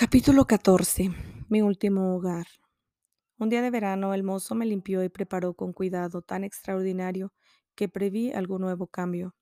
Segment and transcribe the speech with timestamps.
[0.00, 1.10] Capítulo 14.
[1.50, 2.46] Mi último hogar.
[3.36, 7.34] Un día de verano el mozo me limpió y preparó con cuidado tan extraordinario
[7.74, 9.34] que preví algún nuevo cambio.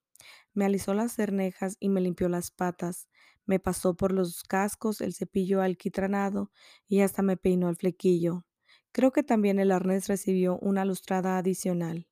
[0.55, 3.09] Me alisó las cernejas y me limpió las patas.
[3.47, 6.51] Me pasó por los cascos el cepillo alquitranado
[6.89, 8.45] y hasta me peinó el flequillo.
[8.91, 12.09] Creo que también el arnés recibió una lustrada adicional.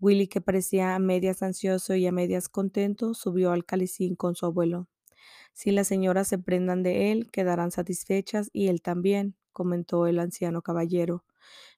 [0.00, 4.44] Willy, que parecía a medias ansioso y a medias contento, subió al calicín con su
[4.44, 4.88] abuelo.
[5.52, 10.62] Si las señoras se prendan de él, quedarán satisfechas y él también, comentó el anciano
[10.62, 11.24] caballero.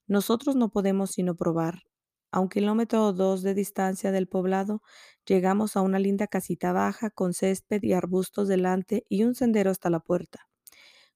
[0.07, 1.83] Nosotros no podemos sino probar.
[2.31, 4.83] A un kilómetro o dos de distancia del poblado,
[5.25, 9.89] llegamos a una linda casita baja con césped y arbustos delante y un sendero hasta
[9.89, 10.47] la puerta.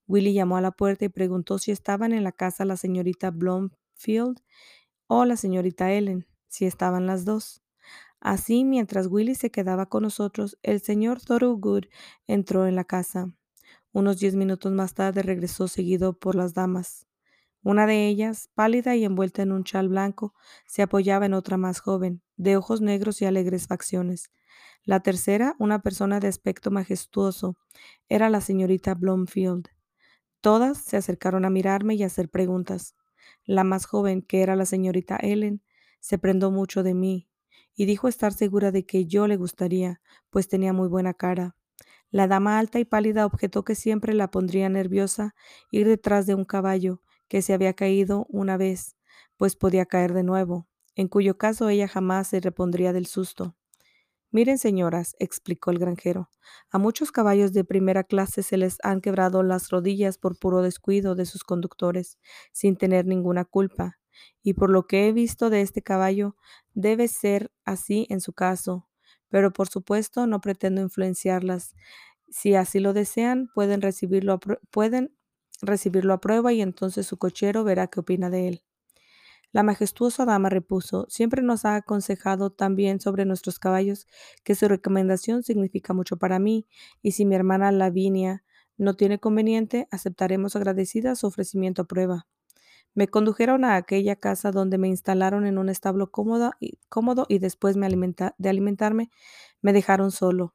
[0.06, 4.40] Willy llamó a la puerta y preguntó si estaban en la casa la señorita Blomfield
[5.06, 7.63] o la señorita Ellen, si estaban las dos.
[8.24, 11.84] Así, mientras Willy se quedaba con nosotros, el señor Thorogood
[12.26, 13.30] entró en la casa.
[13.92, 17.06] Unos diez minutos más tarde regresó seguido por las damas.
[17.62, 20.32] Una de ellas, pálida y envuelta en un chal blanco,
[20.66, 24.30] se apoyaba en otra más joven, de ojos negros y alegres facciones.
[24.84, 27.58] La tercera, una persona de aspecto majestuoso,
[28.08, 29.68] era la señorita Blomfield.
[30.40, 32.94] Todas se acercaron a mirarme y a hacer preguntas.
[33.44, 35.62] La más joven, que era la señorita Ellen,
[36.00, 37.28] se prendó mucho de mí,
[37.74, 41.56] y dijo estar segura de que yo le gustaría, pues tenía muy buena cara.
[42.10, 45.34] La dama alta y pálida objetó que siempre la pondría nerviosa
[45.70, 48.96] ir detrás de un caballo que se había caído una vez,
[49.36, 53.56] pues podía caer de nuevo, en cuyo caso ella jamás se repondría del susto.
[54.30, 56.28] Miren, señoras, explicó el granjero,
[56.70, 61.14] a muchos caballos de primera clase se les han quebrado las rodillas por puro descuido
[61.14, 62.18] de sus conductores,
[62.52, 63.98] sin tener ninguna culpa,
[64.42, 66.36] y por lo que he visto de este caballo,
[66.74, 68.88] debe ser así en su caso,
[69.28, 71.74] pero por supuesto no pretendo influenciarlas.
[72.30, 74.38] Si así lo desean, pueden recibirlo a,
[74.70, 75.16] pueden
[75.62, 78.64] recibirlo a prueba y entonces su cochero verá qué opina de él.
[79.52, 84.08] La majestuosa dama repuso, siempre nos ha aconsejado tan bien sobre nuestros caballos
[84.42, 86.66] que su recomendación significa mucho para mí,
[87.02, 88.42] y si mi hermana Lavinia
[88.76, 92.26] no tiene conveniente, aceptaremos agradecida su ofrecimiento a prueba.
[92.94, 97.38] Me condujeron a aquella casa donde me instalaron en un establo cómodo y, cómodo y
[97.40, 99.10] después me de alimentarme
[99.62, 100.54] me dejaron solo.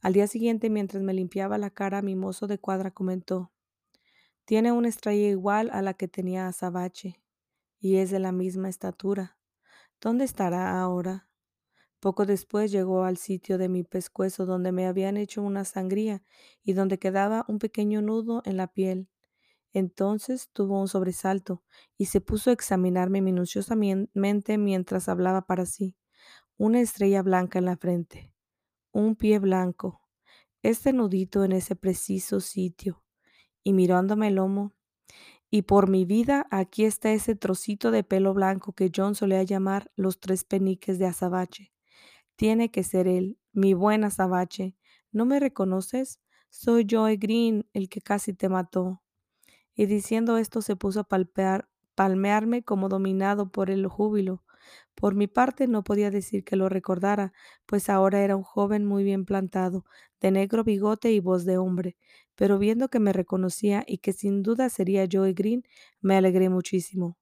[0.00, 3.50] Al día siguiente, mientras me limpiaba la cara, mi mozo de cuadra comentó,
[4.44, 7.20] tiene una estrella igual a la que tenía Azabache
[7.78, 9.36] y es de la misma estatura.
[10.00, 11.28] ¿Dónde estará ahora?
[12.00, 16.22] Poco después llegó al sitio de mi pescuezo donde me habían hecho una sangría
[16.64, 19.08] y donde quedaba un pequeño nudo en la piel.
[19.72, 21.62] Entonces tuvo un sobresalto
[21.96, 25.96] y se puso a examinarme minuciosamente mientras hablaba para sí.
[26.56, 28.34] Una estrella blanca en la frente,
[28.92, 30.02] un pie blanco,
[30.62, 33.02] este nudito en ese preciso sitio,
[33.62, 34.74] y mirándome el lomo.
[35.50, 39.90] Y por mi vida, aquí está ese trocito de pelo blanco que John solía llamar
[39.96, 41.72] los tres peniques de azabache.
[42.36, 44.76] Tiene que ser él, mi buen azabache.
[45.12, 46.20] ¿No me reconoces?
[46.50, 49.02] Soy Joe Green, el que casi te mató
[49.80, 54.44] y diciendo esto se puso a palpear, palmearme como dominado por el júbilo.
[54.94, 57.32] Por mi parte no podía decir que lo recordara,
[57.64, 59.86] pues ahora era un joven muy bien plantado,
[60.20, 61.96] de negro bigote y voz de hombre,
[62.34, 65.64] pero viendo que me reconocía y que sin duda sería Joey Green,
[66.02, 67.16] me alegré muchísimo.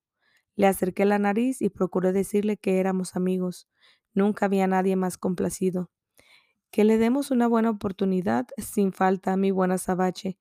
[0.56, 3.68] Le acerqué la nariz y procuré decirle que éramos amigos.
[4.14, 5.92] Nunca había nadie más complacido.
[6.72, 10.38] Que le demos una buena oportunidad, sin falta, mi buena Sabache,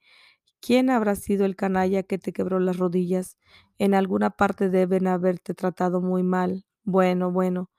[0.61, 3.37] ¿Quién habrá sido el canalla que te quebró las rodillas?
[3.77, 6.65] En alguna parte deben haberte tratado muy mal.
[6.83, 7.69] Bueno, bueno.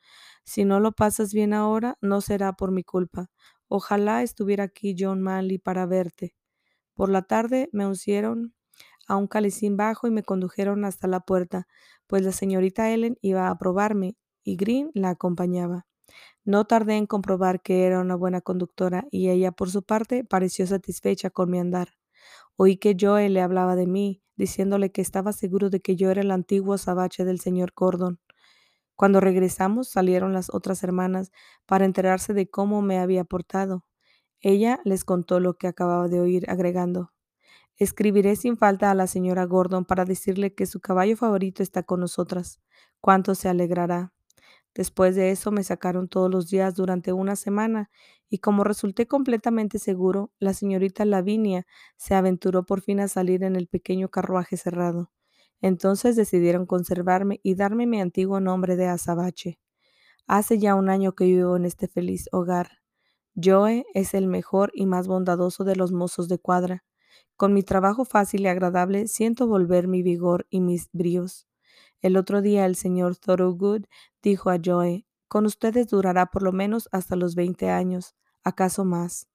[0.44, 3.30] Si no lo pasas bien ahora, no será por mi culpa.
[3.68, 6.34] Ojalá estuviera aquí John Manley para verte.
[6.94, 8.54] Por la tarde me uncieron
[9.08, 11.66] a un calicín bajo y me condujeron hasta la puerta,
[12.06, 15.86] pues la señorita Ellen iba a probarme y Green la acompañaba.
[16.44, 20.66] No tardé en comprobar que era una buena conductora y ella, por su parte, pareció
[20.66, 21.90] satisfecha con mi andar.
[22.56, 26.20] Oí que Joe le hablaba de mí, diciéndole que estaba seguro de que yo era
[26.22, 28.20] el antiguo sabache del señor Gordon.
[28.96, 31.32] Cuando regresamos salieron las otras hermanas
[31.66, 33.84] para enterarse de cómo me había portado.
[34.40, 37.12] Ella les contó lo que acababa de oír, agregando,
[37.78, 42.00] Escribiré sin falta a la señora Gordon para decirle que su caballo favorito está con
[42.00, 42.60] nosotras.
[43.00, 44.12] Cuánto se alegrará.
[44.74, 47.90] Después de eso me sacaron todos los días durante una semana
[48.30, 51.66] y como resulté completamente seguro, la señorita Lavinia
[51.96, 55.10] se aventuró por fin a salir en el pequeño carruaje cerrado.
[55.60, 59.58] Entonces decidieron conservarme y darme mi antiguo nombre de azabache.
[60.26, 62.78] Hace ya un año que vivo en este feliz hogar.
[63.34, 66.84] Joe es el mejor y más bondadoso de los mozos de cuadra.
[67.36, 71.47] Con mi trabajo fácil y agradable siento volver mi vigor y mis bríos.
[72.02, 73.84] El otro día el señor Thorogood
[74.22, 78.14] dijo a Joe, con ustedes durará por lo menos hasta los 20 años,
[78.44, 79.28] acaso más.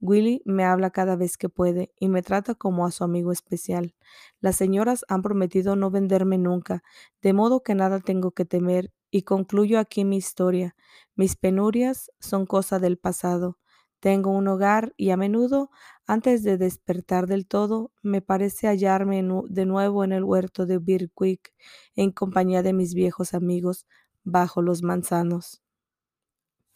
[0.00, 3.94] Willy me habla cada vez que puede y me trata como a su amigo especial.
[4.40, 6.82] Las señoras han prometido no venderme nunca,
[7.22, 10.76] de modo que nada tengo que temer, y concluyo aquí mi historia.
[11.14, 13.58] Mis penurias son cosa del pasado.
[14.02, 15.70] Tengo un hogar y a menudo,
[16.06, 21.54] antes de despertar del todo, me parece hallarme de nuevo en el huerto de Birkwick,
[21.96, 23.86] en compañía de mis viejos amigos,
[24.24, 25.60] bajo los manzanos.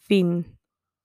[0.07, 0.45] Fin.